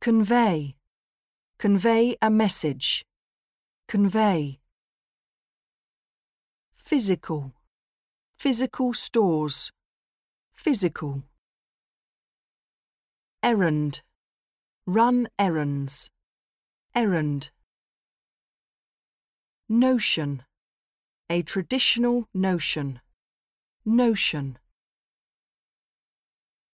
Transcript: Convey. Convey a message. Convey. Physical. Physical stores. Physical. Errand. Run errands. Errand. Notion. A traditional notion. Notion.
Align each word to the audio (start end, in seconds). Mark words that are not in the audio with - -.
Convey. 0.00 0.76
Convey 1.58 2.16
a 2.22 2.30
message. 2.30 3.04
Convey. 3.88 4.60
Physical. 6.72 7.52
Physical 8.38 8.92
stores. 8.92 9.72
Physical. 10.54 11.24
Errand. 13.42 14.02
Run 14.86 15.28
errands. 15.36 16.10
Errand. 16.94 17.50
Notion. 19.68 20.44
A 21.28 21.42
traditional 21.42 22.28
notion. 22.32 23.00
Notion. 23.84 24.58